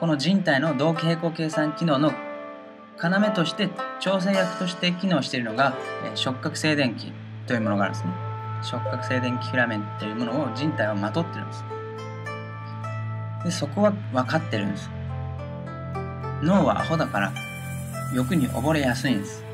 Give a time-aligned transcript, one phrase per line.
[0.00, 2.12] この人体の同期平行計算機能の
[3.02, 5.74] 要として調整役として機能しているのが
[6.14, 7.12] 触覚静電気
[7.46, 8.12] というものがあるんですね。
[8.62, 11.64] 触覚静電気フィラメントというものを人体はまとってるんです。
[13.44, 14.90] でそこは分かってるんです。
[16.42, 17.32] 脳はアホだから
[18.14, 19.44] 欲に溺れやすいんです。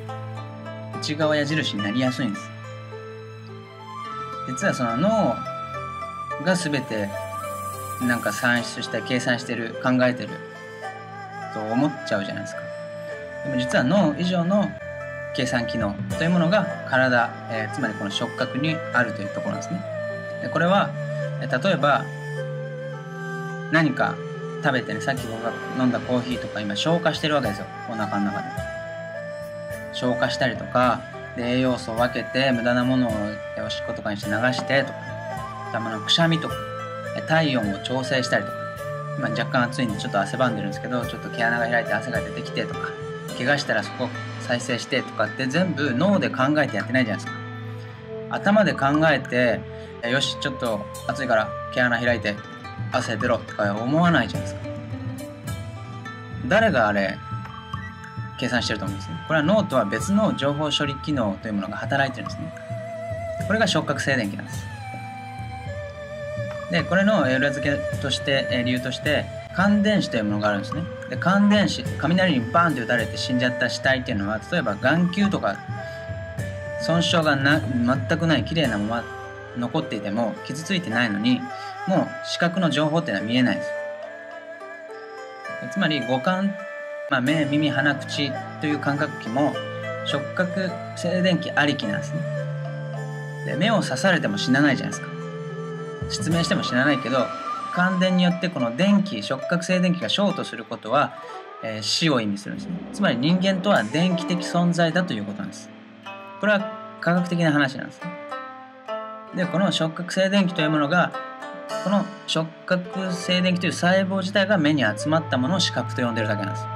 [0.98, 2.50] 内側矢印になりやすいんです。
[4.48, 5.36] 実はその脳
[6.44, 7.08] が全て
[8.02, 10.30] なんか算出して計算してる考えてる
[11.52, 12.62] と思っちゃうじゃないですか。
[13.44, 14.70] でも実は脳以上の
[15.34, 19.82] 計算機能というものが体、えー、つまりこの触覚にあるというところなんですね。
[20.42, 20.90] でこれは、
[21.40, 22.04] 例えば
[23.70, 24.14] 何か
[24.62, 27.66] 食べてねさっき僕が飲んだコーヒーとか今消化してるわけですよ。
[27.88, 28.48] お腹の中で。
[29.92, 31.00] 消化したりとか
[31.36, 33.12] で栄養素を分けて無駄なものを
[33.66, 34.98] おしっことかにして流してとか
[35.70, 36.69] 頭のくしゃみとか。
[37.28, 38.56] 体温を調整したりとか
[39.18, 42.90] 今若干暑いんでちょっと汗ばんでるんですけどちょっと毛穴が開いて汗が出てきてとか
[43.36, 44.08] 怪我したらそこ
[44.40, 47.32] 再生してとかって全部脳で考えてやってないじゃないですか。
[48.30, 49.60] 頭で考えて
[50.08, 52.36] よしちょっと暑いから毛穴開いて
[52.92, 54.70] 汗出ろとか思わないじゃないですか。
[56.46, 57.18] 誰があれ
[58.38, 59.10] 計算してると思うんです？
[59.10, 62.52] ねこれは脳とは別の情報処理機能というものが働いてるんですね。
[63.46, 64.64] これが触覚静電気なんです。
[66.70, 70.82] でこれの裏付けとして理由として感電死というものがあるんですね。
[71.08, 75.56] で感電死雷にバーンと打たれて死んじゃった死体っていうのは例えば眼球とか
[76.80, 79.04] 損傷がな全くない綺麗なまま
[79.58, 81.40] 残っていても傷ついてないのに
[81.88, 83.70] もう視覚の情報っていうのは見えないです。
[85.72, 86.54] つまり五感、
[87.10, 89.54] まあ、目耳鼻口という感覚器も
[90.06, 92.20] 触覚静電気ありきなんですね。
[93.44, 95.09] で目を刺されても死なないじゃないですか。
[96.10, 97.26] 失明しても死なないけど
[97.72, 101.14] 感電によってこの電気触覚静電気がショートすることは、
[101.62, 102.72] えー、死を意味するんですね。
[102.92, 105.70] つまり人間とは電気的存在だということなんです。
[106.40, 108.10] これは科学的な話なんですね。
[109.36, 111.12] でこの触覚静電気というものが
[111.84, 116.66] この触覚静電気という細胞自体が目に集まったものを視覚と呼んでるだけなんです。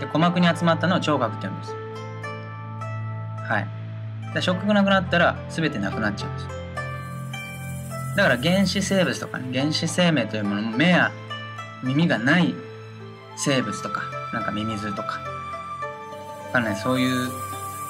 [0.00, 1.74] で鼓膜に集まったのを聴覚って呼んです。
[3.46, 4.34] はい。
[4.34, 6.61] で触覚なくなったら全てなくなっちゃうんです。
[8.16, 11.10] だから原始生物とかね原始生命というものも目や
[11.82, 12.54] 耳がない
[13.36, 14.02] 生物とか
[14.32, 15.20] なんかミミズとか
[16.52, 16.76] かんない。
[16.76, 17.30] そういう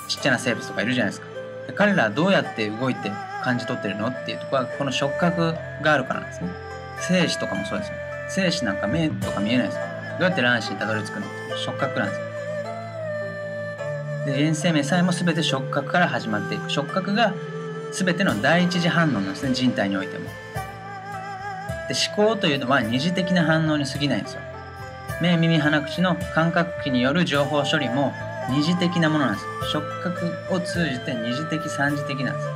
[0.08, 1.26] ちっちゃな生物とかいるじゃないですか。
[1.66, 3.10] で彼らはどうやって動いて
[3.42, 6.50] 感じ取ってるのっていうところはこの触覚があるからなんですね。
[7.00, 7.94] 精子とかもそうですよ
[8.28, 9.82] 精子なんか目とか見えないですよ
[10.20, 12.26] どうやって卵子にたどり着くの触覚なんですよ
[14.26, 16.70] で原生命さえも全て触覚から始まっていく。
[16.70, 17.34] 触覚が
[17.92, 20.24] 全ての第一次反応なんですね人体においても。
[21.88, 24.40] で思考というのは二次的な反応に過ぎないんですよ。
[25.20, 28.12] 目耳鼻口の感覚器による情報処理も
[28.50, 29.46] 二次的なものなんです。
[29.72, 32.46] 触覚を通じて二次的三次的なんです。
[32.46, 32.52] だ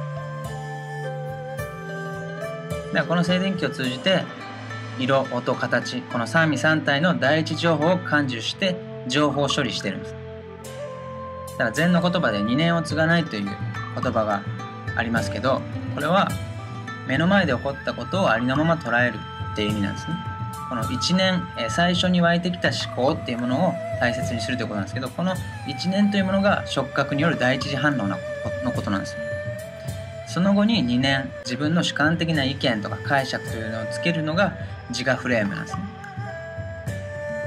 [2.92, 4.24] からこの静電気を通じて
[4.98, 8.76] 色音形この三味三体の第一情報を感受して
[9.06, 10.14] 情報処理してるんです。
[11.52, 14.42] だから禅の言葉で二年を継がないという言葉が
[14.96, 15.60] ありますけど
[15.94, 16.28] これは
[17.06, 19.18] 目の前で起こったことをありのまま捉える
[19.52, 20.16] っていう意味なんですね。
[20.68, 25.34] この一年最初に湧いてきた思考っていうものを大切にするということなんですけどこの
[25.68, 28.16] 一年というものが触覚による第一次反応の
[28.74, 29.16] ことなんです。
[30.26, 34.54] その後に2年自分の主観的な意見とか解釈というのをつけるのが
[34.90, 35.82] 自我フレームなんですね。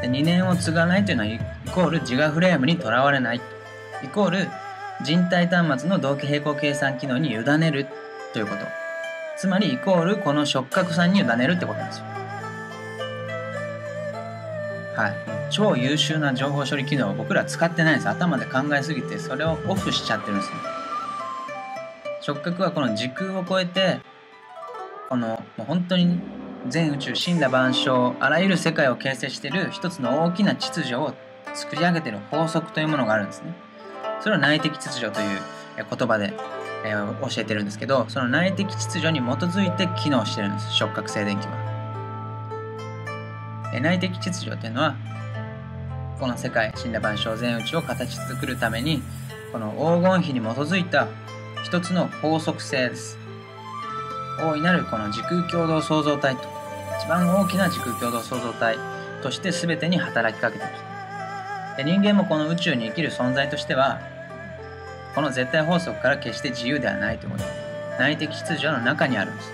[0.02, 1.40] で2年を継がないというのはイ
[1.74, 3.42] コール自我フレームにとらわれない。
[4.02, 4.48] イコール
[5.02, 7.88] 人体端末の同期平行計算機能に委ねる
[8.34, 8.62] ということ。
[9.38, 12.06] つまりイコールこの触覚さんに委ねるってことなんですよ。
[14.96, 15.14] はい。
[15.50, 18.10] 超優秀な情報処理機能を僕ら使ってないんです。
[18.10, 20.56] 頭で考えすぎてそれをオフしちゃってるんですね。
[22.22, 24.02] 触覚はこの時空を超えて
[25.08, 26.20] このもう本当に
[26.68, 31.14] 全宇宙神羅万象あらゆる世界を形成している一つの大きな秩序を
[31.54, 33.69] 作り上げている法則というものがあるんですね。
[34.22, 35.40] それを内的秩序という
[35.78, 36.34] 言葉で、
[36.86, 40.74] えー、教えてるんですけどその内的秩序に基づいて機能してるんです。
[40.74, 41.54] 触覚静電気は、
[43.74, 44.96] え内的秩序というのは
[46.20, 49.02] この世界神羅万象全宇宙を形作るために
[49.52, 51.08] この黄金比に基づいた
[51.64, 53.18] 一つの法則性です。
[54.42, 56.44] 大いなるこの時空共同創造体と
[57.00, 58.78] 一番大きな時空共同創造体
[59.22, 60.89] として全てに働きかけています
[61.80, 64.02] で人間もこの宇宙に生きる存在としては
[65.16, 67.32] この絶対法則から決して自由ではないという。
[67.32, 67.44] こと
[67.98, 69.52] 内的秩序の中にあるんです。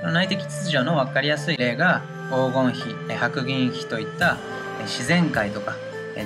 [0.00, 2.00] この内的秩序の分かりやすい例が
[2.30, 4.38] 黄金比白銀比といった
[4.80, 5.76] 自然界とか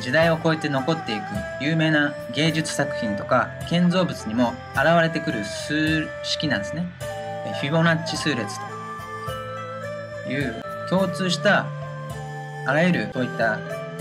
[0.00, 1.22] 時代を超えて残っていく
[1.60, 6.86] 有名な芸術作品とか建造物にも現れてくる数式なんですね。
[7.60, 8.60] フィボナッチ数列
[10.24, 11.66] という共通した
[12.66, 13.58] あらゆるそういった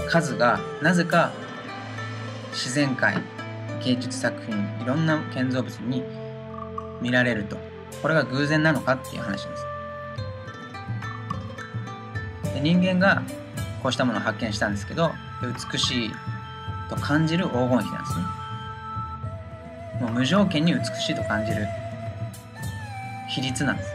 [0.10, 1.32] 数がなぜか
[2.52, 3.16] 自然界
[3.84, 6.04] 芸術作品いろんな建造物に
[7.02, 7.58] 見られると。
[8.02, 9.66] これが偶然なのかっていう話です。
[12.56, 13.22] で人間が
[13.84, 15.12] こうしたものを発見したんですけど
[15.72, 16.12] 美しい
[16.90, 18.26] と感じる黄金比なんですね。
[20.02, 21.68] もう無条件に美しいと感じる
[23.30, 23.94] 比率なんです。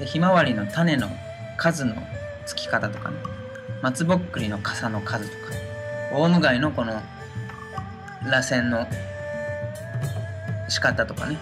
[0.00, 1.08] でひまわりの種の
[1.56, 1.94] 数の
[2.46, 3.16] つき方とかね。
[3.82, 5.54] 松ぼっくりの傘の数とか
[6.12, 7.02] オウムガイのこの
[8.24, 8.86] 螺旋の
[10.68, 11.36] 仕方とかね。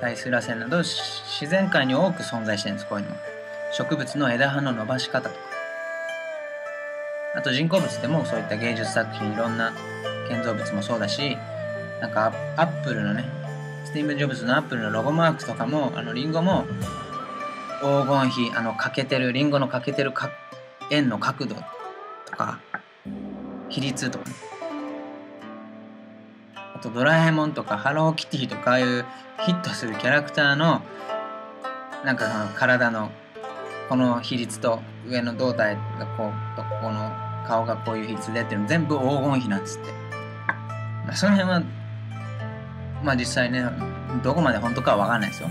[0.00, 3.14] 対数螺旋など自然界に多く存在してるんですこういうの
[3.72, 5.40] 植物の枝葉の伸ばし方とか。
[7.34, 9.72] あと人工物でもそういった芸術作品いろんな
[10.28, 11.36] 建造物もそうだし
[12.00, 13.24] なんかアップルのね
[13.84, 16.66] スティーブ・ジョブズのアップルのロゴマークとかもあのリンゴも
[17.80, 20.12] 黄金比あの欠けてるリンゴの欠けてる
[20.90, 22.60] 円の角度とか
[23.68, 24.36] 比率とかね。
[26.78, 29.04] あとドラえもんとかハローキティとかああいう
[29.44, 30.80] ヒットするキャラクターの
[32.04, 33.10] なんかその体の
[33.88, 37.10] この比率と上の胴体がこうとこの
[37.46, 39.90] 顔がこういう比率でっていうの全部黄金比なんですって、
[41.06, 41.62] まあ、その辺は
[43.02, 43.64] まあ実際ね
[44.22, 45.48] どこまで本当かは分かんないですよ。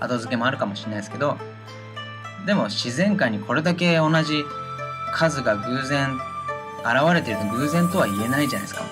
[0.00, 1.36] 後付けもあるかもしれないですけど
[2.46, 4.44] でも自然界にこれだけ同じ
[5.12, 6.14] 数が偶然
[6.84, 8.84] 現れていると偶然とは言えないじゃないですか。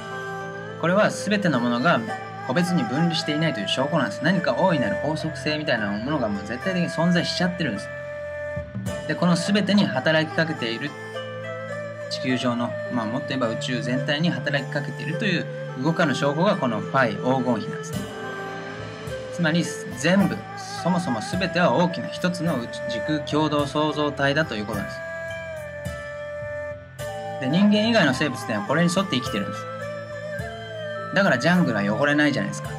[0.80, 2.00] これは全てのものが
[2.46, 4.24] 個別に分離していないという証拠なんです。
[4.24, 7.88] 何か大いなる法則性みたいなものがもう絶対的に存在しちゃってるんです。
[9.08, 10.90] でこの全てに働きかけている
[12.10, 15.46] 地球上の、まあ、もっと言えば宇宙全体に働きかけているという
[15.82, 17.98] 動かぬ証拠がこのファイ黄金比なんですね。
[19.32, 19.64] つまり
[19.98, 20.36] 全部
[20.84, 24.98] そもそも全ては大きな一つの時空共同創造体だということです。
[27.40, 29.64] で人間以外の生物ってのはこれに沿って生きてるんです。
[31.14, 32.68] だからジャングルは汚れないじゃないですか。
[32.68, 32.74] は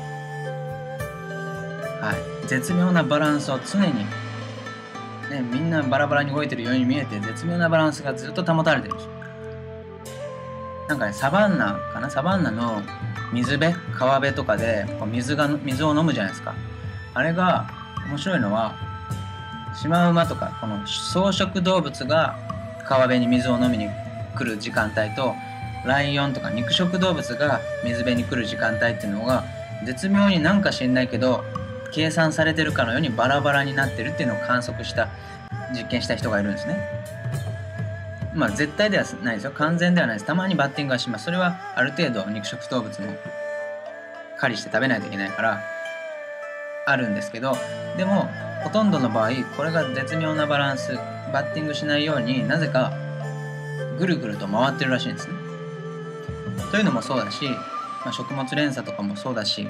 [2.43, 2.47] い。
[2.47, 4.05] 絶妙なバランスを常にね
[5.51, 9.09] みんなバラバラに動いてるように見えて絶妙なバランスがずっと保たれてるんです。
[10.87, 12.11] なんかねサバンナかな？
[12.11, 12.83] サバンナの
[13.33, 13.73] 水辺？
[13.97, 16.53] 川辺とかでこう水が水を飲むじゃないですか。
[17.15, 17.67] あれが
[18.07, 18.75] 面白いのは
[19.75, 22.37] シマウマとかこの草食動物が
[22.85, 23.89] 川辺に水を飲みに
[24.35, 25.33] 来る時間帯と
[25.85, 29.43] ライオンとか肉食動物が水辺に来る時間帯っていうのが
[29.85, 31.43] 絶妙になんか知んないけど
[31.91, 35.09] 計算されてるかのようにバラバラになってるっていうのを観測した
[35.73, 36.77] 実験した人がいるんですね。
[38.33, 39.51] まあ絶対ではないですよ。
[39.51, 40.25] 完全ではないです。
[40.25, 41.25] たまにバッティングはします。
[41.25, 43.07] それはある程度肉食動物も
[44.37, 45.74] 狩りして食べないといけないから
[46.85, 47.55] あるんですけど
[47.97, 48.29] でも
[48.63, 50.95] ほとんどの場合これが絶妙なバランス
[51.33, 52.93] バッティングしないようになぜか
[53.97, 55.33] ぐるぐると回ってるらしいんですね。
[56.71, 59.67] というのもそうだし、まあ、食物連鎖とかもそうだし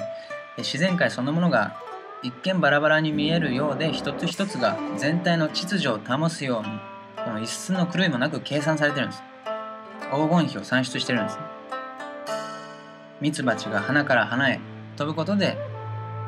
[0.58, 1.76] 自然界そのものが
[2.22, 6.68] 一見バラバラに見えるようで一つ一つが全体の秩序を保つように
[7.24, 9.22] この一寸の狂いもなく計算されてるんです
[10.10, 11.38] 黄金比を算出してるんです
[13.20, 14.60] ミツバチが花から花へ
[14.96, 15.56] 飛ぶことで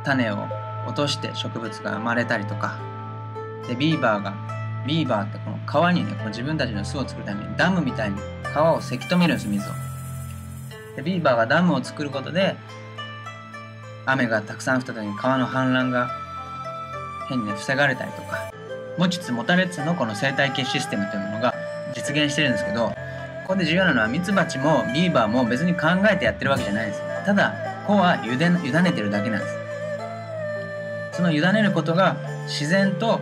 [0.04, 0.57] 種を
[0.88, 2.78] 落として植物が生まれたりとか。
[3.68, 4.34] でビーバーが
[4.86, 9.72] ビーバーってこの川にねこの自分たちの巣を作るためにダムみたいに川をせき止めるんです水を。
[10.96, 12.56] でビーバーがダムを作ることで
[14.06, 16.10] 雨がたくさん降った時に川の氾濫が
[17.28, 18.50] 変に、ね、防がれたりとか。
[18.98, 21.54] 持ちつ持たれつのこの生態系システムというものが
[21.94, 22.94] 実現してるんですけどこ
[23.54, 27.54] こで重要なのはミツバチもビーバーも別に考えてやってるわけじゃないですただ
[27.86, 29.57] こうは委ねてるだけなんです。
[31.18, 33.20] その委ねることが自然と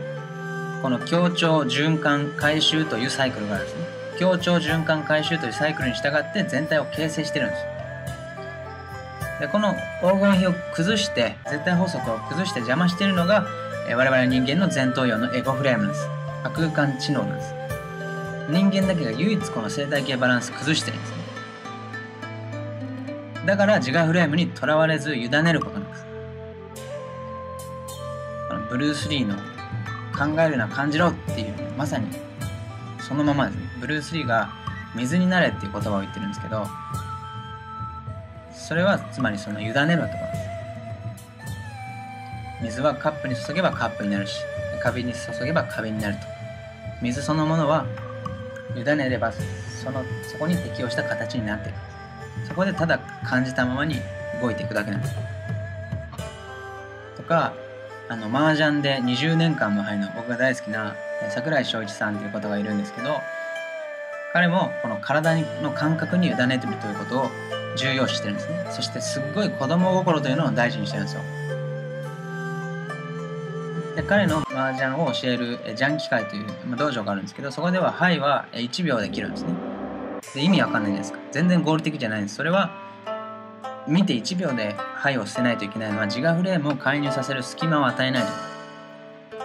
[0.83, 3.87] この協調循環回収というサイクルがあるんですね
[4.21, 7.65] 協調循環回収というサイクルに従って全体を形成してるんです
[9.41, 13.47] でこの黄金比を崩して絶対法則を崩して邪魔しているのが、
[13.89, 16.09] え我々人間の前頭葉のエゴフレームです。
[16.55, 17.55] 空間知能なんです。
[18.49, 21.17] 人間だけが唯一この生態系バランス崩してるんですね。
[23.45, 25.86] だから自我フレームにとらわれず委ねることなんです。
[28.69, 29.37] ブルース・リーの
[30.17, 32.09] 考えるな感じろっていうまさに
[33.01, 33.63] そのままですね。
[33.81, 34.51] ブルース・リーが
[34.95, 36.67] 水になれっていう言葉を言ってるんですけど
[38.53, 39.99] それはつまりその委ねるわけで
[42.61, 44.41] す水はカップに注げばカップになるし
[44.83, 46.21] カビに注げばカビになると。
[47.03, 47.85] 水そのものは
[48.75, 51.79] 委ねればそのそこに適応した形になっている
[52.49, 53.97] そこでただ感じたままに
[54.41, 55.15] 動いていくだけなんです。
[57.17, 57.53] とか
[58.09, 60.95] あの麻雀で20年間無敗の僕が大好きな
[61.31, 63.21] 櫻井翔一さんという方がいるんですけど
[64.33, 67.31] 彼もこの体の感覚に委ねてるということを
[67.77, 68.67] 重要視してるんですね。
[68.71, 71.23] そしてすっごい子供心というのを大事にしてるんですよ。
[73.97, 76.47] で彼の麻雀を教えるジャン機会という
[76.77, 79.55] 道場があるんですけどそこでは「はい」は1秒で切るんですね。
[80.35, 81.19] で意味わかんないじゃないですか。
[81.33, 82.37] 全然合理的じゃないんです。
[82.37, 82.86] それは
[83.89, 88.29] 見て1秒で「はい」を捨てないといけないのは自我フレームを介入させる隙間を与えないと。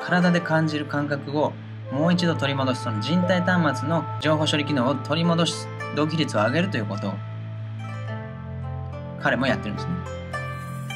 [0.04, 1.54] 体で感じる感覚を
[1.92, 7.10] もう一度取り戻すその人体端末の情報処理機能を取り戻す同期率を上げるということ。
[7.10, 7.14] を
[9.22, 9.92] 彼もやってるんですね。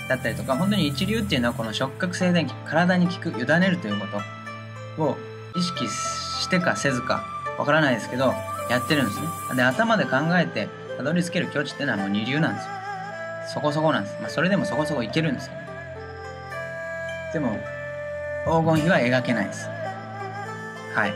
[0.09, 4.07] だったりとか本当に一流っていうのはこの触覚静電気体に効く委ねるというこ
[4.97, 5.17] とを
[5.55, 7.23] 意識してかせずか
[7.57, 8.33] わからないですけど
[8.69, 9.27] やってるんですね。
[9.55, 12.84] で頭で考えてたどり着ける境地っていうのはもう二流なんですよ。
[13.47, 15.53] そこそこなんです、まあ、それでもそこそこいけるんですよ。
[17.33, 17.59] でも
[18.45, 19.67] 黄金比は描けないです。
[20.93, 21.13] はい。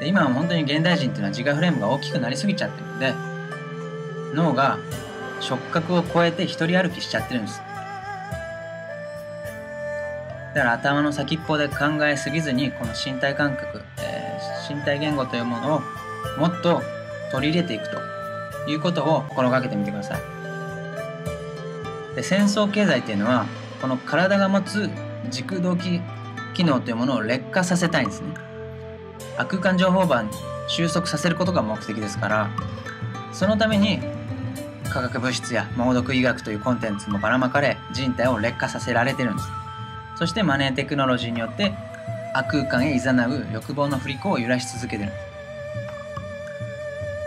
[0.00, 3.14] で今は本当に現代人っていうのは自我フレームが大きくなりすぎちゃってるんで
[4.34, 4.78] 脳が
[5.40, 7.60] 触覚を超えて一人歩きしちゃってるんです。
[10.54, 15.80] だから頭の先っぽで考えすぎずにこの身体感覚、えー、身体言語というものを
[16.38, 16.80] もっと
[17.32, 20.33] 取り入れていくということを心がけてみてください。
[22.14, 23.46] で戦争経済っていうのは
[23.80, 24.90] この体が持つ
[25.30, 26.00] 軸動機
[26.54, 28.28] 機能というものを劣化させたいんですね。
[29.36, 30.30] 悪空間情報版
[30.68, 32.50] 収束させることが目的ですから
[33.32, 34.00] そのために
[34.88, 39.48] 化学物質や猛毒医学というコンテンツもばらまかれ人体を劣化させられてるんです。
[40.16, 41.74] そしてマネーテクノロジーによって
[42.32, 45.10] 悪空間へ誘う欲望の振り子を揺らし続けてる。
[45.10, 45.14] ん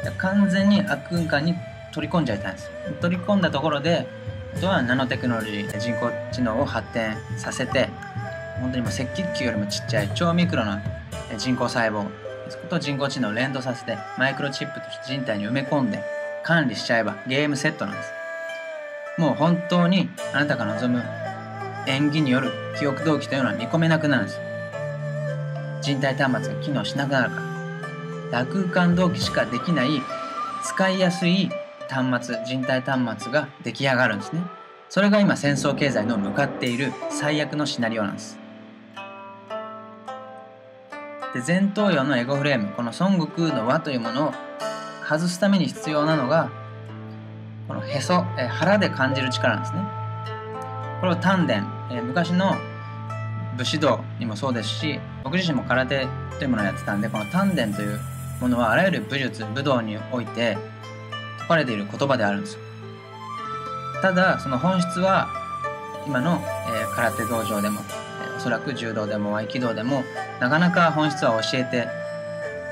[0.05, 1.55] です完全に悪空間に
[1.91, 2.71] 取り込んじゃいたいんです。
[3.01, 4.07] 取り込んだところで
[4.59, 7.89] とはナノテクノロジー人工知能を発展させて
[8.59, 10.81] 本当にもう赤血球よりもちっちゃい超ミクロな
[11.37, 12.07] 人工細胞
[12.69, 16.01] と人工知能を連動させてマイクロチップとして人体に埋め込んで
[16.43, 18.11] 管理しちゃえばゲームセットなんです。
[19.17, 21.03] もう本当にあなたが望む
[21.87, 24.39] 演技による記憶動機というのは見込めなくなるんです。
[25.81, 27.47] 人体端末が機能しなくなるから。
[28.31, 30.01] 多空間動機しかできない
[30.63, 31.49] 使いやすい
[31.89, 34.41] 端末人体端末が出来上がるんですね。
[34.89, 38.37] それが今戦争経済の向かっている最悪のシナリオなんです。
[41.33, 44.33] で前頭葉のエゴフレームこの孫悟空の輪というものを
[45.07, 46.49] 外すために必要なのが
[47.67, 49.81] このへそ、え腹で感じる力なんですね。
[51.01, 52.55] これを丹田、え昔の
[53.57, 57.99] 武士道にもそうですし僕自身も空手というものをやってたんでこの丹田という
[58.39, 60.57] ものはあらゆる武術武道において
[61.47, 62.59] 説かれている言葉であるんですよ。
[64.01, 65.29] ただその本質は
[66.05, 67.79] 今の、えー、空手道場でも、
[68.21, 70.03] えー、おそらく柔道でも合気道でも
[70.39, 71.87] なかなか本質は教えて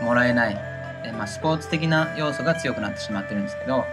[0.03, 0.57] もらえない、
[1.03, 3.85] えー、まあ、スポーツ的な要素が強くなってしまってるんですけど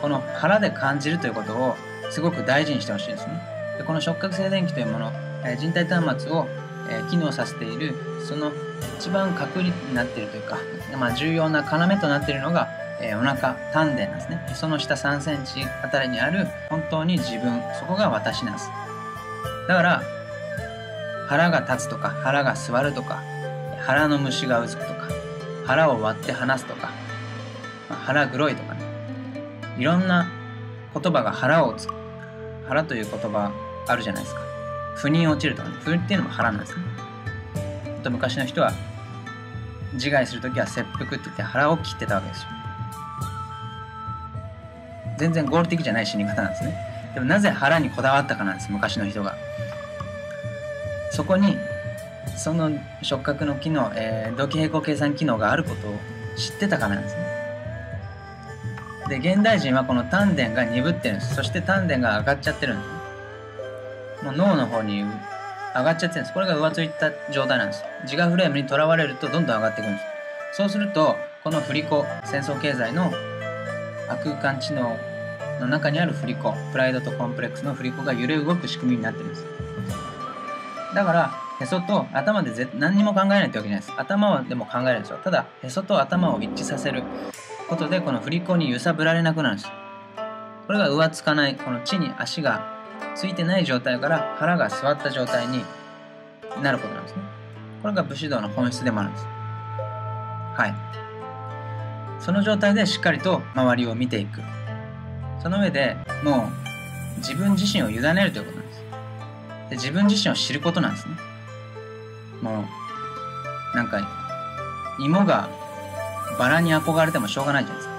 [0.00, 1.76] この腹で感じるということを
[2.10, 3.42] すごく大事にしてほしいんですね。
[3.78, 5.12] でこの触覚静電気というもの、
[5.44, 6.48] え人体端末を、
[6.90, 7.94] え機能させている
[8.26, 8.50] その
[8.98, 10.58] 一番確立になっているというか、
[10.98, 12.68] まあ、重要な要となっているのが
[13.00, 14.46] えー、お腹丹田なんですね。
[14.54, 18.70] その下3センチあたりにある本当に自分そこが私なんです。
[19.68, 20.02] だから
[21.28, 23.22] 腹が立つとか腹が座るとか
[23.80, 25.08] 腹の虫がうずくとか
[25.66, 26.90] 腹を割って離すとか、
[27.88, 28.80] まあ、腹黒いとかね。
[29.78, 30.28] いろんな
[30.92, 31.94] 言葉が腹をつく
[32.66, 33.52] 腹という言葉
[33.86, 34.40] あるじゃないですか。
[34.96, 35.76] 腑に落ちるとかね。
[35.80, 36.82] 腑っていうのも腹なんですね。
[38.02, 38.72] と昔の人は
[39.94, 42.57] 自害する時は切腹って言って腹を切ってたわけですよ。
[45.18, 46.74] 全然合理的じゃない死に方なんですね。
[47.14, 49.36] でもなぜ腹にこだわったかなんです昔の人が。
[51.10, 51.58] そこに
[52.36, 52.70] その
[53.02, 55.94] 触覚の機能、えー、同期平行計算機能があることを
[56.36, 57.28] 知ってたからなんですね。
[59.08, 61.34] で現代人はこの丹田が鈍ってるんです。
[61.34, 65.02] そして丹田が上がっちゃってるんですもう脳の方に
[65.74, 66.34] 上がっちゃってるんです。
[66.34, 67.84] これが浮ついた状態なんです。
[68.04, 70.04] 自我フレームにとらわれるとどんどん上がっていくんです。
[70.52, 73.12] そうするとこの振り子戦争経済の
[74.16, 74.96] 空間知能
[75.60, 79.44] の中にある振り子プライドとコンプレックスの振り子が揺れ動く仕組みになってるんです
[80.94, 87.02] だからへそと頭でぜ何にも考えないってわけじゃないです頭はでも考えるんですよただへそと頭を一致させる
[87.68, 89.70] ことでこの振り子に揺さぶられなくなるんです
[90.66, 92.78] これが浮つかないこの地に足が
[93.14, 95.64] ついてない状態から腹が座った状態に
[96.62, 97.22] なることなんですね。
[97.82, 99.24] これが武士道の本質でもあるんです。
[99.24, 100.97] はい。
[102.20, 104.40] その状態でしっかりと周りを見ていく。
[105.42, 106.50] その上でも
[107.16, 108.82] う自分自身を委ねるということなんです。
[109.70, 111.14] で自分自身を知ることなんですね。
[112.42, 112.64] も
[113.72, 114.00] う、なんか、
[115.00, 115.48] 芋が
[116.38, 117.98] バラに憧れてもしょうがないじゃないですか。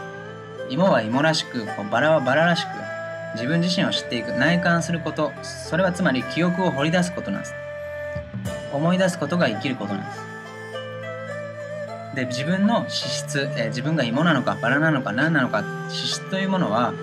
[0.70, 2.68] 芋は芋らしく、バラはバラらしく、
[3.36, 7.54] 自分自身を知っていく、内観すること、それはつまり記憶を掘り出すことなんです。
[8.74, 10.29] 思い出すことが生きることなんです。
[12.20, 16.94] で、自分の資質、えー、自分が芋なのかバラなのか何なのか、資質というものは、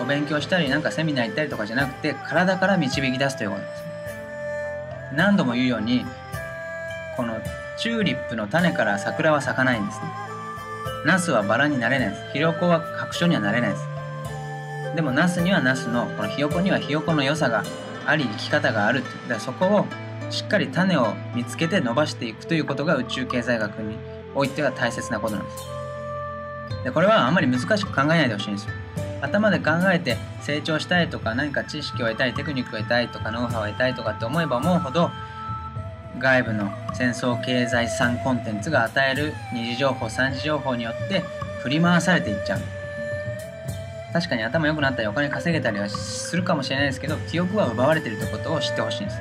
[0.00, 3.82] お勉強したりなんかセミナー行ったりとかじゃなくて、体から導き出すということです。
[5.14, 6.04] 何度も言うように、
[7.16, 7.40] この
[7.78, 10.04] チューリップの種から桜は咲かないんですね。
[11.06, 12.32] ナスはバラになれないです。
[12.34, 13.82] ひよこは白書にはなれないです。
[14.96, 17.64] でもナスにはナスの、このひよこにはひよこの良さが
[18.06, 19.02] あり、生き方がある。
[19.02, 19.86] だからそこを
[20.30, 23.96] しっかり種を見つけて伸ばしていくということが宇宙経済学に
[24.34, 25.80] おいては大切なことなんです。
[26.84, 28.72] でこれはあんまり難しく考えないでほしいんですよ。
[29.20, 35.10] 頭で考えて成長したいとか何か知識を得たいテクニックを得たいとかノウハウを得たいとかって思えば思うほど
[36.18, 41.20] 外部の戦争経済産コンテンツが与える二次情報三次情報によって
[41.62, 42.60] 振り回されていっちゃう
[44.12, 49.18] 確かに頭良くなったりお金稼げたりはするかもしれないですけど記憶は奪われてるということを知ってほしいんです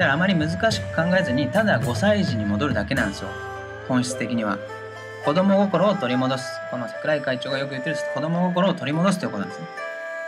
[0.00, 3.28] だからあまり難しく考えずにただ5歳児に戻るだけなんですよ
[3.86, 4.58] 本質的には
[5.26, 9.66] 子供心を取り戻すこの桜井会長がよく言ってる子供心を取り戻すということなんですね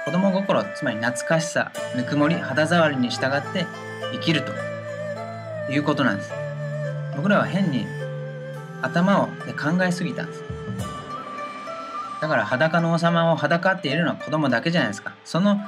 [0.04, 3.66] 子供心つまり懐かしさぬくもり肌触りに従って
[4.12, 4.52] 生きると
[5.72, 6.32] いうことなんです。
[7.16, 7.86] 僕らは変に
[8.82, 10.42] 頭をで考えすぎたんです。
[12.20, 15.14] だから裸の王様を裸っているのは子供だけじゃないですか。
[15.24, 15.60] その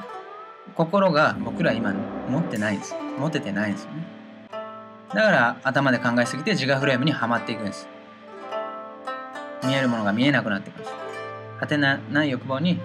[0.75, 1.95] 心が僕ら今
[2.29, 2.95] 持ってないんです。
[3.19, 4.07] 持ててないんですよね。
[5.15, 7.89] だから頭で考えすぎて自我フレームにはまっていくんです。
[9.65, 10.93] 見えるものが見えなくなっていくんです。
[11.61, 12.81] 果てない欲望に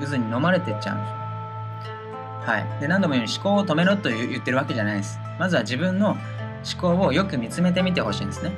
[0.00, 1.12] 渦に飲まれていっちゃうんです。
[2.50, 2.80] はい。
[2.80, 5.18] で、何度も言うように思考を止めろと言ってるわけじゃないです。
[5.38, 6.18] まずは自分の思
[6.80, 8.52] 考をよく見つめてみてほしいんですね。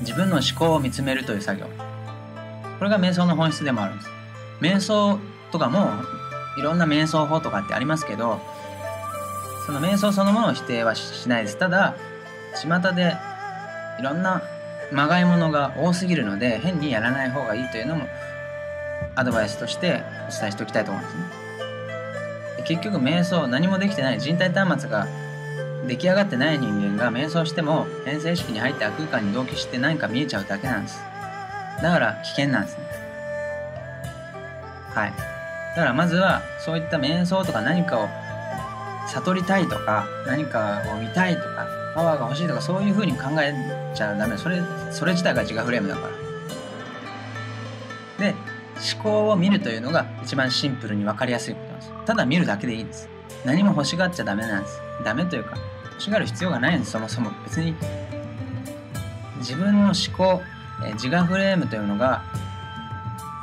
[0.00, 1.66] 自分の思考を見つめるという作業。
[2.78, 4.10] これが瞑想の本質でもあるんです。
[4.60, 5.18] 瞑想
[5.52, 5.90] とかも
[6.58, 8.40] いろんな瞑想法とかってありますけど、
[9.66, 11.56] その瞑想そのものを否定はしないです。
[11.56, 11.94] ただ、
[12.54, 13.16] 巷で
[13.98, 14.42] いろんな
[14.90, 18.06] まがいものが多すぎるので、変にやらない方がいいというのも
[19.14, 21.22] アドバイスとしてお伝えしておきたいと思うんですね。
[22.64, 25.06] 結局瞑想何もできてない人体端末が
[25.86, 31.00] 出来上がってない人間が瞑想しても変性意識に入って悪空間に同期して何か見えちゃうだけなんです。
[31.82, 32.84] だから危険なんですね。
[34.94, 35.12] はい。
[35.76, 38.08] だからまずはそういった瞑想とか何かを
[39.12, 43.52] 悟りたいとか何かを見たいとかパワーが欲しいとかそういう風に考え
[43.94, 44.38] ちゃダメ。
[44.38, 46.08] それ、それ自体が自我フレームだか
[48.18, 48.26] ら。
[48.30, 48.34] で、
[48.94, 51.92] 思考を見るというのが一番シンプルに分かりやすいことなんです。
[52.06, 53.08] ただ見るだけでいいんです。
[53.44, 54.80] 何も欲しがっちゃダメなんです。
[55.04, 55.56] ダメというか、
[55.90, 57.30] 欲しがる必要がないんです、そもそも。
[57.44, 57.74] 別に、
[59.38, 60.40] 自分の思考、
[60.86, 62.22] え自我フレームというのが、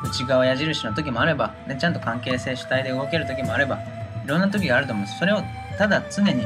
[0.03, 3.81] 内側矢印の時もあれば、ね、ちゃんと関係性主体で動ける時もあれば、い
[4.25, 5.19] ろんな時があると思うんです。
[5.19, 5.43] それを
[5.79, 6.45] ただ常に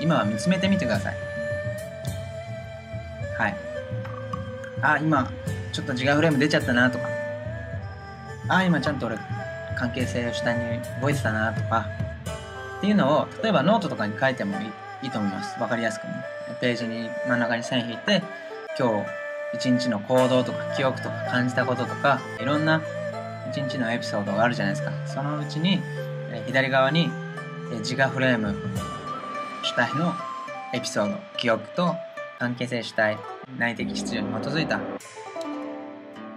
[0.00, 1.16] 今は見つめてみてください。
[3.38, 3.56] はい。
[4.82, 5.32] あ、今、
[5.72, 7.08] ちょっと自我フレーム出ちゃったなとか、
[8.48, 9.16] あ、今ちゃんと俺、
[9.78, 11.88] 関係性を主体に動いてたなとか、
[12.76, 14.66] っていうのを、例えばノートとかに書いてもいい
[15.04, 15.58] いいと思います。
[15.58, 16.12] わかりやすくね。
[16.60, 18.22] ページに真ん中に線引いて、
[18.78, 19.02] 今
[19.52, 22.82] 日一日の行動とか記憶とか感じたこととか、いろんな
[23.50, 24.92] 一日のエピソードがあるじゃないですか。
[25.06, 25.80] そのうちに、
[26.46, 27.10] 左側に、
[27.72, 28.54] 自我フレーム。
[29.62, 30.14] 主体の
[30.72, 31.94] エピソード、記憶と
[32.38, 33.18] 関係性主体、
[33.58, 34.80] 内的秩序に基づいた。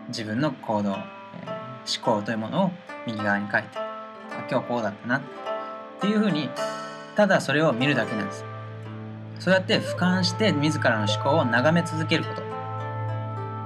[0.08, 2.72] 自分の行動、え思考というものを
[3.06, 3.78] 右側に書いて、
[4.50, 5.18] 今日こうだったな。
[5.18, 5.22] っ
[6.02, 6.50] ていうふうに
[7.16, 8.46] ただそれを見るだけなんです。
[9.40, 12.42] そうやって俯瞰して自らの思考を眺め続けること。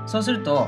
[0.05, 0.67] そうすると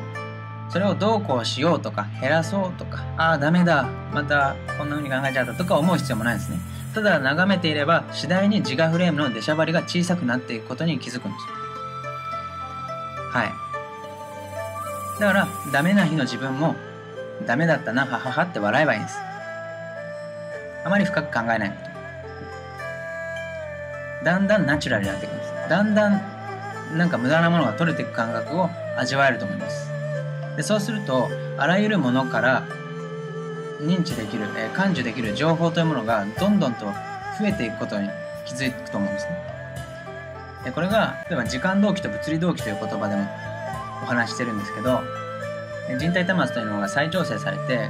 [0.69, 3.03] それをどうこうしようとか減らそうとか。
[3.17, 3.89] ああダメだ。
[4.13, 6.74] またこんな風に考えちゃったとか思う必要もないですね。
[6.95, 11.45] ただ眺めていれば次第に自我フレームの出しゃばりが小さくなっていくことに気づくんです。
[13.31, 13.51] はい。
[15.19, 16.73] だからダメな日の自分も
[17.45, 19.17] ダメだったなはははって笑えばいいんです。
[20.85, 21.75] あまり深く考えないこ
[24.19, 24.23] と。
[24.23, 25.51] だんだんナチュラルになっていくんです。
[25.69, 29.91] だんだんなんか無駄なものが取れていく感覚を味わえると思います。
[30.55, 32.63] でそうするとあらゆるものから
[33.81, 36.85] 認知できる、えー、感受できる情報というものがどんどんと
[37.39, 38.09] 増えていくことに
[38.45, 39.55] 気づくと思うんですね。
[40.63, 43.21] でこれが例えば時間同期と物理同期という言葉でも
[44.01, 45.01] お話してるんですけど
[45.99, 47.89] 人体端末というのが再調整されて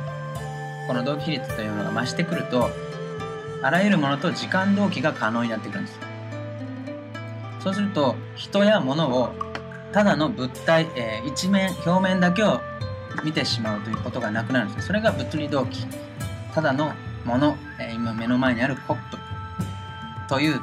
[0.88, 2.70] この同期比率というのが増してくると
[3.62, 6.00] あらゆるものと時間同期が可能になってくるんです
[7.62, 9.34] そうすると人や物を
[9.94, 12.60] ただの物体、えー、一面表面だけを
[13.24, 15.86] 見てしまうということがなくなるんですそれが物理同期
[16.54, 16.94] ただの
[17.26, 19.18] もの、え、今目の前にあるコップ
[20.30, 20.60] という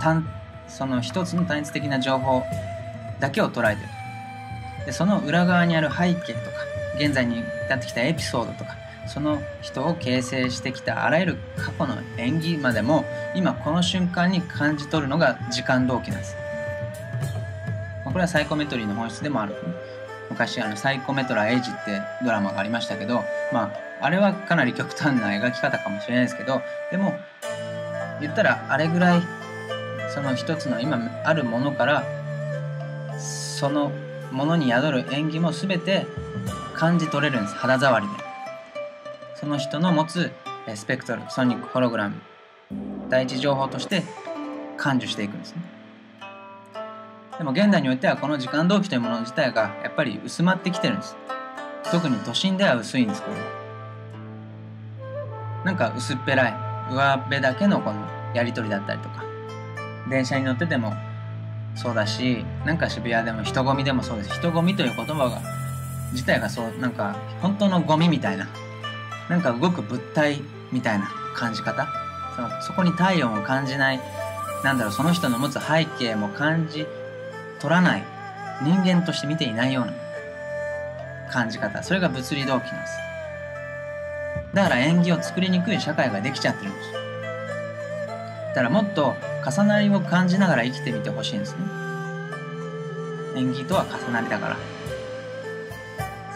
[0.00, 0.28] 単
[0.68, 2.42] その一つの単一的な情報
[3.20, 3.88] だけを捉えてる
[4.86, 6.56] でその裏側にある背景とか
[6.96, 16.36] 現在に至ってきたエピソードとかその人を形成してきたあらゆる過去の演技までも今この瞬間に感じ取るのが時間同期なんです。
[18.04, 19.54] これはサイコメトリーの本質でもある。
[19.54, 19.58] ね
[20.30, 27.14] 昔あのサイコメトラエイジってドラマがありましたけど、まあ、あれはかなり極端な描き方かもしれないですけどでも
[28.20, 29.22] 言ったらあれぐらい
[30.14, 32.04] その一つの今あるものから
[33.18, 33.92] その
[34.32, 36.06] ものに宿る演技も全て
[36.74, 37.54] 感じ取れるんです。
[37.54, 38.12] 肌触りで。
[39.36, 40.32] その人の持つ
[40.74, 42.16] スペクトルソニックホログラム
[43.08, 44.02] 第一情報として
[44.76, 45.73] 感受していくんですね。
[47.38, 51.16] でも現代においてはこの時間同期というもの自体がやっぱり薄まってきてるんです。
[51.90, 53.36] 特に都心では薄いんですこれ
[55.64, 56.54] なんか薄っぺらい。
[56.90, 59.24] 上辺だけのこのやり取りだったりとか。
[60.08, 60.92] 電車に乗ってても
[61.74, 64.34] そうだしなんか渋谷でも人混みでもそうです。
[64.34, 65.40] 人混みという言葉が
[66.12, 68.46] 自体がそうなんか本当のゴミみたいな。
[69.28, 71.88] なんか動く物体みたいな感じ方。
[72.36, 74.00] そのそこに体温を感じない。
[74.62, 76.86] なんだろうその人の持つ背景も感じ
[77.60, 78.02] 取らない。
[78.62, 79.92] 人間として見ていないような
[81.30, 81.82] 感じ方。
[81.82, 82.98] それが物理動機なんです。
[84.54, 86.92] だから縁起を作りにくい社会ができちゃってるんです。
[88.48, 89.14] だからもっと
[89.44, 91.58] 重なりを感じながら生きてみてほしいんですね。
[93.36, 94.56] 縁起とは重なりだから。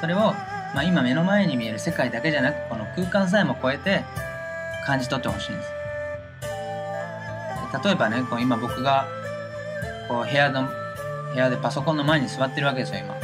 [0.01, 0.35] それを
[0.75, 4.05] まあ、今目の前に見える世界だけじゃなくこの空間さえも超えて
[4.85, 5.73] 感じ取ってほしいんです。
[7.85, 9.07] 例えばねこう今僕が
[10.09, 10.69] こう部屋の
[11.33, 13.15] 部屋でパソコンの前に座ってるわけですよ今。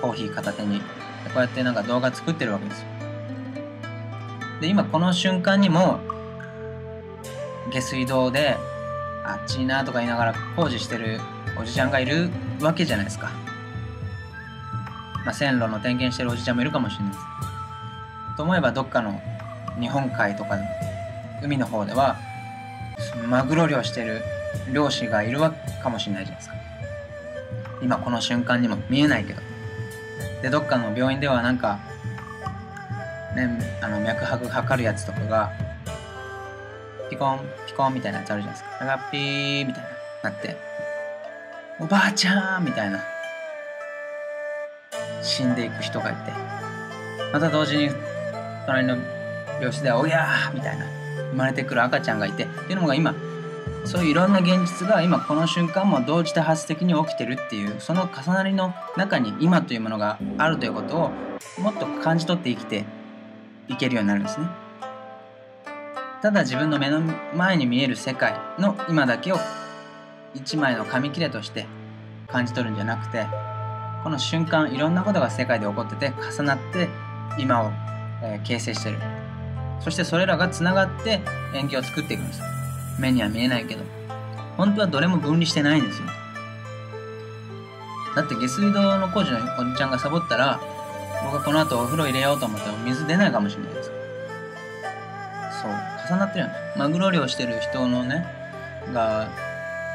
[0.00, 0.80] コーヒー片手に。
[0.80, 0.84] こ
[1.36, 2.86] うやってなんか動画作ってるわけですよ。
[4.60, 5.98] で今この瞬間にも
[7.72, 8.56] 下水道で
[9.24, 11.20] あっちいなとか言いながら工事してる
[11.60, 13.30] おじちゃんがいるわけじゃないですか。
[15.24, 17.24] まあ、線路の点検してるおじちゃんもいるかもしれないです。
[18.36, 19.20] と思えばどっかの
[19.80, 20.58] 日本海とか
[21.42, 22.16] 海の方では
[23.26, 24.22] マグロ漁してる
[24.72, 26.54] 漁師がいるわかもしれないじゃないですか。
[27.82, 29.40] 今この瞬間にも見えないけど。
[30.42, 31.78] で、どっかの病院ではなんか、
[33.34, 35.52] ね、あの脈拍測るやつとかが、
[37.10, 38.84] ピコン、ピコンみたいなやつあるじゃないですか。
[38.84, 39.82] ラッピーみたい
[40.22, 40.56] な、なって、
[41.80, 43.00] おばあちゃんみたいな。
[45.24, 46.32] 死んでいく人がいて
[47.32, 47.90] また同時に
[48.66, 48.96] 隣の
[49.54, 50.86] 病室では「おやー!」みたいな
[51.30, 53.14] 生まれてくる赤ちゃんがいてっていうのが今
[53.84, 61.12] そういういろんな現実が今この瞬間も同時多発的に起きてるっていうその重なりの中に今というものがあるということを
[61.60, 62.84] もっと感じ取って生きて
[63.68, 64.46] いけるようになるんですね。
[66.22, 67.02] ただ自分の目の
[67.34, 69.36] 前に見える世界の今だけを
[70.34, 71.66] 一枚の紙切れとして
[72.28, 73.26] 感じ取るんじゃなくて
[74.02, 76.88] この瞬間いろんなことが世界で起こってて重なって
[77.38, 77.70] 今を、
[78.22, 78.98] え、形成してる
[79.80, 81.20] そしてそれらがつながって
[81.54, 82.40] 演技を作っていくんです
[82.98, 83.82] 目には見えないけど
[84.56, 86.06] 本当はどれも分離してないんですよ。
[88.14, 90.60] だって下水道の工事のおじちゃんがサボったら
[91.24, 93.90] 僕はこの後お風呂入れようと思っても水出ないかもしれないです。
[95.62, 95.72] そう
[96.08, 98.26] 重なってるんですマグロ漁してる人のね
[98.92, 99.28] が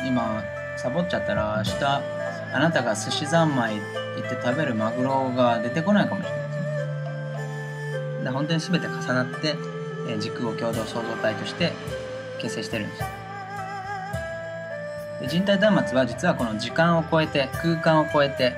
[0.05, 0.43] 今
[0.77, 1.85] サボっちゃったら明日
[2.51, 8.23] あなたが寿司三昧行って食べるマグロが出てこないかもしれないですね。
[8.23, 9.55] で本当に全て重なって、
[10.09, 11.73] え時空を共同創造体として
[12.39, 13.03] 形成してるんです。
[15.21, 18.53] で人体端末は実はこの時間を超えて空間を超えて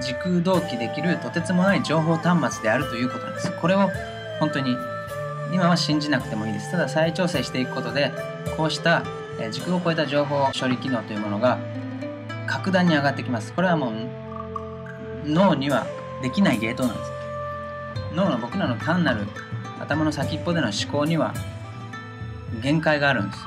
[0.00, 3.52] 時空同期できるとてつもない情報端末であるということなんです。
[3.60, 3.88] これを
[4.40, 4.76] 本当に
[5.52, 6.72] 今は信じなくてもいいです。
[6.72, 8.12] ただ再調整していくことで
[8.56, 9.04] こうした
[9.50, 11.58] 時空を超えた情報処理機能というものが
[12.46, 13.52] 格段に上がってきます。
[13.52, 13.92] これはもう
[15.26, 15.86] 脳には
[16.22, 17.10] できないゲートなんです。
[18.14, 19.26] 脳の僕らの単なる
[19.80, 21.34] 頭の先っぽでの思考には
[22.60, 23.40] 限界があるんです。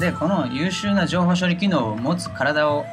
[0.00, 2.84] でこの優秀な情報処理機能を持つ体を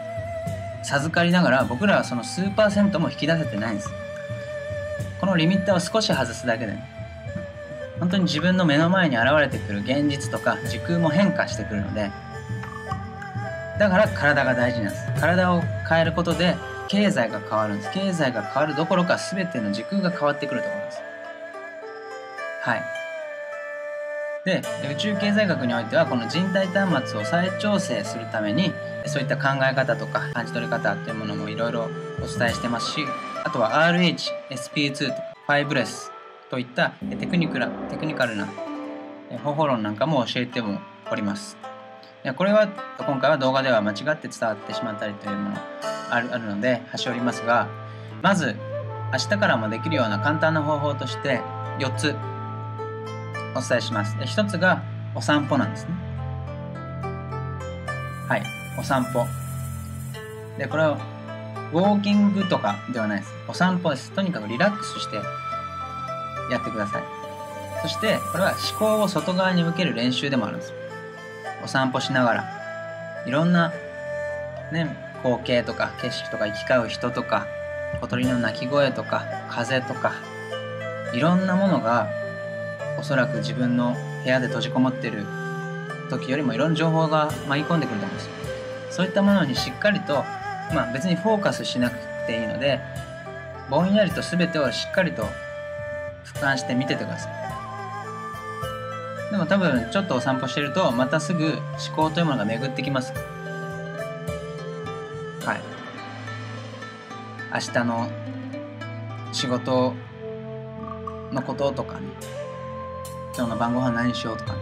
[0.84, 3.90] 授かりながら僕らはその数パーセントも引き出せてないんです。
[5.20, 6.78] このリミッターを少し外すだけで
[8.00, 12.12] 本当に自分の目の前に現れてくる現実とか時空も変化してくるので
[13.80, 15.22] だから体が大事なんです。
[15.22, 16.56] 体を変えることで
[16.88, 17.92] 経済が変わるんです。
[17.92, 21.02] 経済が変わるどころか全ての時空が変わってくると思います。
[22.62, 23.03] はい。
[24.46, 28.74] で宇宙経済学においてはこの人体端末を再調整するために
[29.06, 31.90] そういった考え方とか感じ取り方っていうものもいろいろ
[32.22, 33.06] お伝えしてますし
[33.44, 36.12] あとは RH、SP2 とかファイブレス
[36.50, 38.48] といったテクニクラテクニカルな
[39.44, 40.80] 方法論なんかも教えても
[41.12, 41.58] おります。
[42.38, 45.58] これは今回は動画では間違って伝わってしまったりというもの
[46.10, 47.68] あるあるので端折りますが
[48.22, 48.56] まず
[49.12, 51.42] 明日からもできるような簡単な方法として
[51.80, 52.16] 4つ
[53.56, 54.18] お伝えします。
[54.18, 54.82] で1つが
[55.16, 55.92] お散歩なんですね。
[58.28, 58.44] はい、
[58.80, 59.26] お散歩。
[60.58, 60.98] で、これは
[61.72, 63.34] ウォーキングとかではないです。
[63.48, 64.12] お散歩です。
[64.12, 65.18] とにかくリラックスして
[66.52, 67.04] やってください。
[67.82, 70.74] そして、これは思考を外側に向ける練習でもあるんです。
[71.64, 72.44] お散歩しながら、
[73.26, 73.74] いろんな、
[74.72, 77.46] ね、光景とか景色とか行き交う人とか、
[78.02, 80.14] 小鳥の鳴き声とか、風とか、
[81.14, 82.08] いろんなものが
[83.04, 85.26] おそらく自分の部屋で閉じこもってる
[86.10, 88.32] 時よりもいろんな情報が舞い込んでくると思うんですよ。
[88.92, 90.24] そういったものにしっかりと
[90.74, 92.80] まあ別にフォーカスしなくていいので
[93.70, 95.24] ぼんやりと全てをしっかりと
[96.24, 97.34] 俯瞰して見ててください。
[99.32, 103.12] でも多分ちょっとお散歩してるとまたすぐ思考というものが巡ってきます。
[105.46, 105.62] はい。
[107.54, 108.08] 明日の
[109.34, 109.94] 仕事
[111.34, 112.43] のこととかね
[113.36, 114.38] 今日の晩ご飯何しよう？
[114.38, 114.56] とか。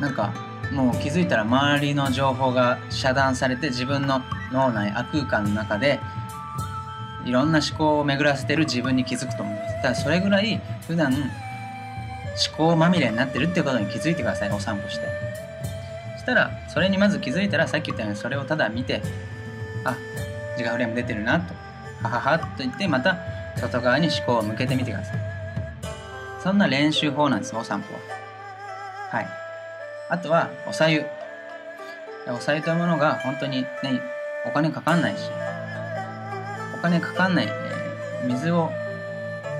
[0.00, 0.32] なんか
[0.72, 6.00] もう気づいたら周りの情報が遮断されて自分の脳内悪空間の中で
[7.24, 9.74] いろんな思考を巡らせてる自分に気づくと思います。
[9.76, 11.22] だからそれぐらい普段思
[12.56, 15.06] 考まみれになってるってことに気づいてくださいお散歩して。
[16.14, 19.02] そしたらそれにまず気づいたらさっき言ったようにそれをただ見て
[19.84, 19.96] あ
[20.56, 21.52] 自我フレーム出てるなと
[22.02, 23.18] はははと言ってまた
[23.56, 25.21] 外側に思考を向けてみてください。
[26.42, 28.00] そんな練習法なんです、お散歩は。
[29.10, 29.28] はい。
[30.08, 31.04] あとは、おさゆ。
[32.26, 33.68] おさゆというものが本当にね、
[34.44, 35.30] お金かかんないし、
[36.74, 38.70] お金かかんない、えー、水を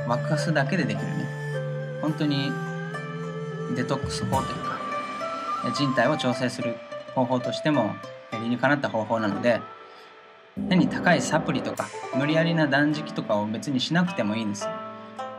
[0.09, 1.29] 沸かすだけでできるね。
[2.01, 2.53] 本当に
[3.77, 4.81] デトックス法というか、
[5.77, 6.75] 人体を調整する
[7.15, 7.95] 方法としても
[8.33, 9.61] 理にかなった方法なので、
[10.69, 14.67] 変に高いサプリとか無理やりな断食とかを別にしなくてもいいんです。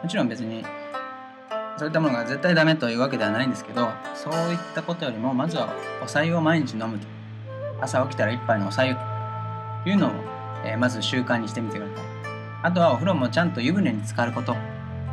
[0.01, 0.65] もちろん別に
[1.77, 7.07] そういったものが絶対ダメというわけではないんですけどそういったことよりもまずはお白湯を毎日飲むと。
[7.81, 10.11] 朝起きたら一杯のお白湯というのを、
[10.63, 12.05] えー、まず習慣にしてみてください。
[12.63, 14.55] あとはお風呂もちゃんと湯船に浸かること。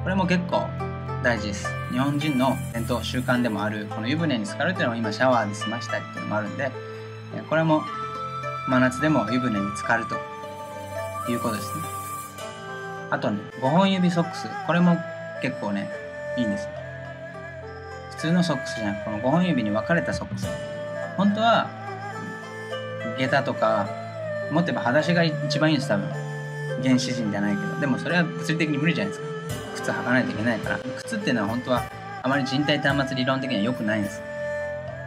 [0.03, 0.67] これも結構
[1.23, 1.67] 大事です。
[1.91, 6.71] 日本人の伝統習慣でもあるこの湯船に浸かるっていうのも今シャワーで済ましたりっていうのもあるんで
[7.49, 7.83] これも
[8.69, 10.31] 真夏でも湯船に浸かると。
[11.29, 11.85] いうことですね。
[13.11, 14.49] あとね5本指ソックス。
[14.67, 14.97] これも
[15.43, 15.91] 結構ね
[16.37, 16.69] いいんです
[18.11, 20.47] 普通のソックスじゃなくこの5本指に分かれたソックス。
[21.17, 21.69] 本当は
[23.19, 23.89] 下駄とか
[24.51, 26.09] 持ってば裸足が一番いいんです多分。
[26.83, 27.81] 原始人じゃないけど。
[27.81, 29.29] でもそれは物理的に無理じゃないですか。
[29.77, 30.79] 靴履かないといけないから。
[30.99, 31.83] 靴っていうのは本当は
[32.23, 34.21] あまり人体端末理論的には良くないんです。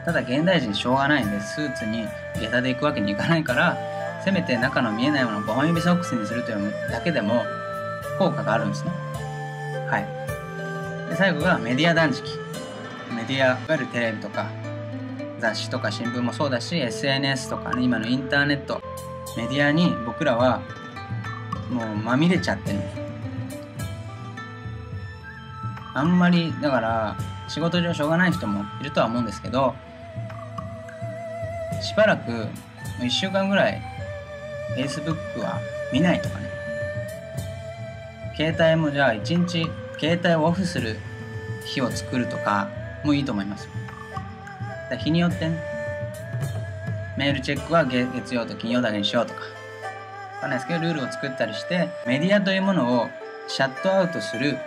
[0.05, 2.07] ただ現代人しょうがないんでスーツに
[2.39, 3.77] 下駄で行くわけにいかないから
[4.25, 7.43] せめて中の見えないものを5本指ソックスにするというだけでも
[8.17, 8.91] 効果があるんですね。
[9.87, 10.22] はい。
[11.13, 12.23] で最後がメディア断食。
[13.15, 14.49] メディアいわゆるテレビとか
[15.39, 18.81] 雑誌とか新聞もそうだし SNS とかね今のインターネット。
[19.37, 20.61] メディアに僕らは
[21.69, 22.79] もうまみれちゃってる。
[25.93, 27.15] あんまりだから
[27.47, 29.75] 仕事上しょうがない人もいるとは思うんですけど
[31.79, 32.47] しばらく
[32.99, 33.79] 1週間ぐらい
[34.75, 35.59] Facebook は
[35.91, 36.49] 見ないとかね。
[38.35, 39.69] 携帯もじゃあ1日
[40.03, 40.97] 携帯をオフする
[41.63, 42.69] 日を作るとか
[43.05, 43.69] もいいと思います。
[44.99, 45.57] 日によってね、
[47.17, 49.45] メールチェックは月曜と金曜だけにしようとか、わ
[50.41, 53.07] かんないですけど、ルールを作ったりして、メディアというものを
[53.47, 54.57] シャットアウトする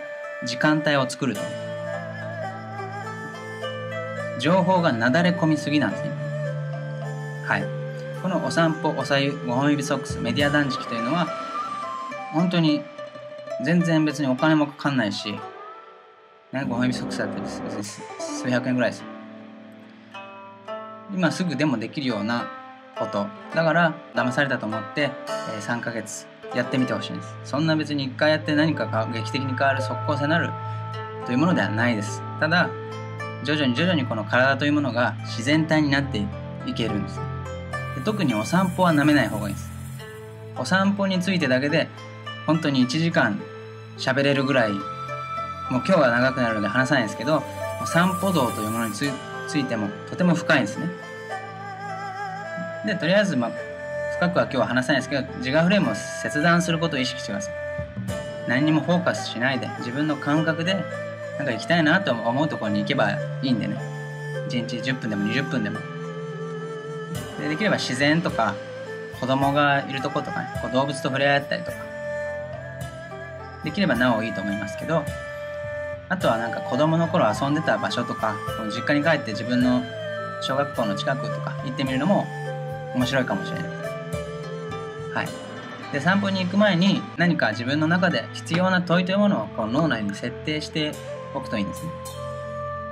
[0.47, 1.43] 時間帯を作ると。
[4.39, 6.11] 情報がなだれ込みすぎなんですね。
[7.45, 7.65] はい。
[8.23, 11.29] このお散歩、お白湯、5本指ソックス、メディア断食というのは、
[12.33, 12.83] 本当に
[13.65, 15.33] 全然別にお金もかかんないし、
[16.53, 17.41] ね、ご褒美ソックスだって
[18.19, 19.05] 数百円ぐらいです。
[21.15, 22.51] 今すぐでもできるような
[22.99, 23.27] こと。
[23.55, 27.35] だから騙されたと思って、えー、3ヶ月やってみてほしいんです。
[27.45, 30.51] そんな別に1回やって何かが劇的に変わる即効性なる
[31.25, 32.23] というものではないです。
[32.41, 32.71] ただ
[33.45, 36.25] 徐々に徐々にこの体というものが自然体になって
[36.67, 37.21] いけるんです。
[37.97, 39.71] で特にお散歩は舐めない方がいいです。
[40.59, 41.89] お散歩についてだけで
[42.47, 43.41] 本当に1時間
[43.99, 44.83] 喋れるぐらいもう
[45.71, 47.43] 今日は長くなるので話さないですけど
[47.85, 50.89] 散歩道というものについてもとても深いんですね。
[52.85, 53.51] でとりあえずまあ
[54.17, 57.55] 深くは今日は話さないですけど自我フレームを切断することを意識してください
[58.49, 60.75] 何にもフォーカスしないで自分の感覚で
[61.37, 63.11] なんか行きたいなと思うところに行けば
[63.43, 63.77] いいんでね。
[64.49, 65.81] 1日10分でも20分でも。
[67.41, 68.55] でできれば自然とか
[69.21, 71.86] 子供がいるとことかねこう動物と触れ合ったりとか
[73.67, 75.03] できればなおいいと思いますけど
[76.09, 78.37] あとはなんか子供の頃遊んでた場所とか
[78.73, 79.83] 実家に帰って自分の
[80.41, 82.25] 小学校の近くとか行ってみるのも
[82.95, 83.69] 面白いかもしれない。
[85.15, 85.93] はい。
[85.93, 90.93] で散歩に行く前に何か自分の中で必要な問いというものをこう脳内に設定して
[91.35, 91.91] おくといいんですね。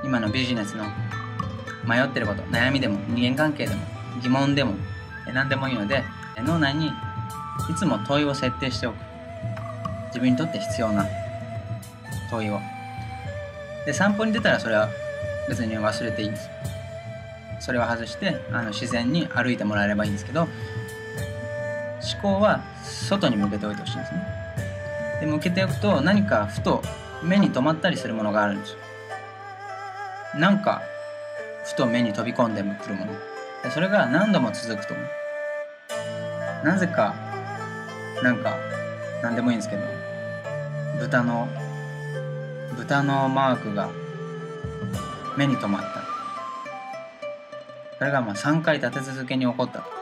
[0.03, 0.87] 今のビジネスの
[1.87, 3.81] 迷ってること悩みでも人間関係でも
[4.21, 4.75] 疑問でも
[5.33, 6.03] 何でもいいので
[6.39, 9.14] 脳内にいつも問いを設定しておく。
[10.15, 11.05] 自分にとって必要な
[12.31, 12.61] 問いを。
[13.85, 14.89] で散歩に出たらそれは
[15.49, 16.29] 別に忘れていい。
[16.29, 16.49] んです
[17.59, 24.23] それを外してあの自然に歩いてもらえればいいんですけど思考は外に向けておいてほしいんですね。
[25.21, 26.83] で向けておくと何かふと
[27.23, 28.79] 目に留まったりするものがあるんですよ。
[30.39, 30.83] なんか
[31.65, 33.13] ふと目に飛び込んでくるもの。
[33.63, 36.67] でそれが何度も続くと思う。
[36.67, 37.15] なぜか
[38.23, 38.57] なんか
[39.23, 39.83] 何でもいいんですけど
[41.01, 41.49] 豚の
[42.77, 43.89] 豚のマークが
[45.37, 46.05] 目に留まった。
[47.99, 49.95] それがまあ3回立て続けに起こったと。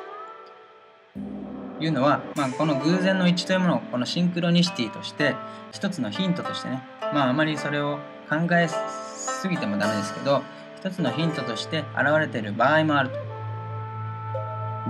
[1.81, 5.35] いうのは、まあ、この偶然の一致というものをこのシンクロニシティとして
[5.73, 6.83] 一つのヒントとしてね。
[7.13, 10.43] まああまりそれを考えすぎてもダメですけど
[10.77, 13.17] 一つのヒントとして現れている場合もあると。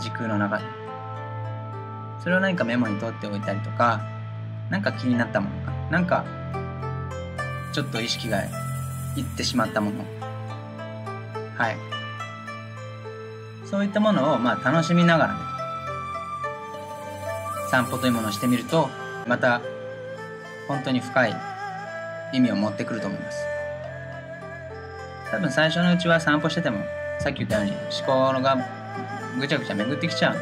[0.01, 0.65] 時空の中で。
[2.21, 4.01] それを何かメモに取っておいたりとか
[4.71, 5.73] 何か気になったものか。
[5.91, 6.25] 何か
[7.73, 8.49] ちょっと意識がい
[9.21, 10.05] ってしまったもの。
[11.57, 11.77] はい。
[13.65, 15.41] そういったものをまあ楽しみながらね
[17.71, 18.91] 散歩というものをしてみると
[19.27, 19.63] また
[20.69, 21.35] 本当に深い
[22.35, 23.39] 意味を持ってくると思います。
[25.31, 26.85] 多分最初のうちは散歩してても
[27.19, 28.59] さっき言ったように思考が
[29.39, 30.37] ぐちゃぐちゃ巡ってきちゃう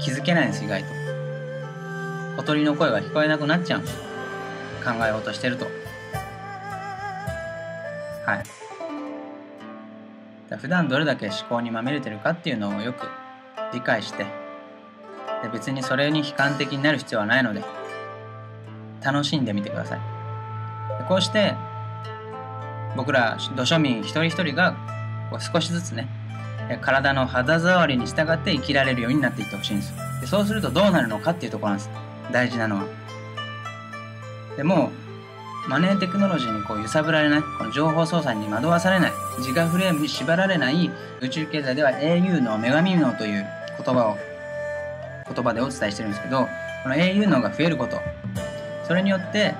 [0.00, 1.01] 気づけないんです意外と。
[2.42, 3.82] 小鳥の声が聞こえなくなっちゃう。
[3.82, 3.86] 考
[5.06, 5.66] えようとしてると。
[8.26, 8.42] は
[10.50, 10.56] い。
[10.56, 13.06] 普段どれだけ思考にまみれてるかっていうのをよく
[13.72, 14.24] 理解して。
[15.44, 17.62] で別にそれに悲観的になる必要はないので
[19.04, 20.00] 楽しんでみてください。
[20.98, 21.54] でこうして
[22.96, 24.74] 僕ら土庶民一人一人が
[25.30, 26.08] こう少しずつね
[26.80, 32.11] 体の肌触りに従って生きられるようになっていってほしいんですでそうするとどうなるのかっていうところなんです。
[32.30, 32.84] 大事なのは。
[34.56, 34.90] でも
[35.68, 37.42] マネーテクノロジーにこう揺さぶられない。
[37.58, 39.12] この情報操作に惑わされない。
[39.38, 40.90] 自我フレームに縛られない。
[41.20, 43.46] 宇宙経済では au の女神脳という
[43.84, 44.16] 言葉を
[45.32, 46.48] 言葉でお伝えしてるんですけど
[46.82, 47.98] この au 脳が増えること。
[48.86, 49.54] それによって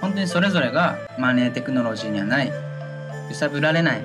[0.00, 2.52] 本当にそれぞれがマネーテクノロジーにはない。
[3.28, 4.02] 揺さぶられない。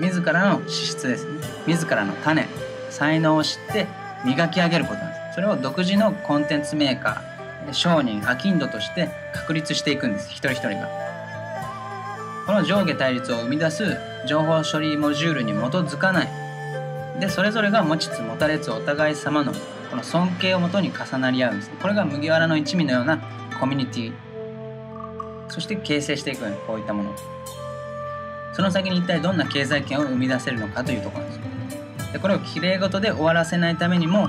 [0.00, 1.40] 自らの資質ですね。
[1.66, 2.46] 自らの種。
[2.90, 3.86] 才能を知って
[4.24, 5.11] 磨き上げること。
[5.34, 10.30] それを独自のコンテンツメーカー商人アキンドとして確立していくんです。
[10.30, 10.88] 一人一人が。
[12.46, 16.28] この上下対立を生み出す情報処理モジュールに基づかない。
[17.20, 19.52] でそれぞれが持ちつ持たれつお互い様の
[19.90, 21.70] この尊敬をもとに重なり合うんです。
[21.80, 23.18] これが麦わらの一味のような
[23.60, 24.12] コミュニティ。
[25.48, 27.14] そして形成していくこういったもの。
[28.54, 31.76] その先に一体どんな経済圏を生み出せるのかというところなんで
[32.08, 32.12] す。
[32.12, 34.28] でこれをきれい事で終わらせないためにも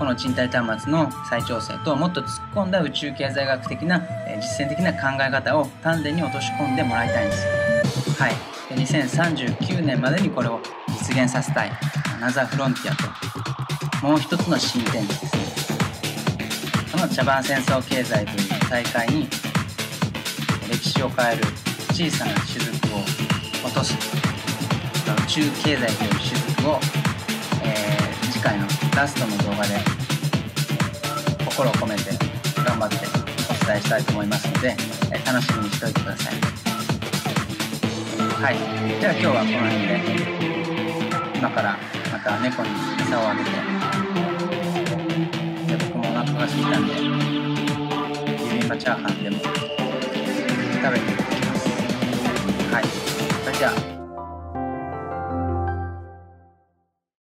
[0.00, 4.00] この賃貸端末の再調整ともっと突っ込んだ宇宙経済学的な
[4.40, 7.46] 実践的な考え方を丹田に落とし込んでもらいたいんです。
[8.18, 8.32] はい。
[8.74, 11.72] で2039年までにこれを実現させたい。
[12.16, 12.96] アナザーフロンティア
[14.00, 15.42] ともう一つの新天地ですね。
[16.90, 19.28] この茶番戦争経済という大会に
[20.70, 21.44] 歴史を変える
[21.92, 23.00] 小さな雫を
[23.66, 23.94] 落とす。
[23.94, 26.80] 宇宙経済という雫を、
[28.40, 28.64] 次回の
[28.96, 29.76] ラストの動画で
[31.44, 32.04] 心を込めて
[32.64, 34.74] 頑張ってお伝えしたいと思いますので、
[35.12, 36.34] え、楽しみにしておいてください。
[38.42, 38.56] はい。
[38.98, 40.00] じゃあ今日はこの辺で
[41.36, 41.78] 今から
[42.10, 42.70] また猫に
[43.02, 43.50] 餌をあげて
[45.76, 47.00] で僕もお腹が空いたんでビ
[48.58, 49.52] ビンバチャーハンでも食
[50.94, 51.68] べていきます。
[52.72, 52.84] はい。
[53.44, 53.89] それじゃあ。